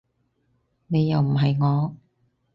[0.87, 1.95] 你又唔係我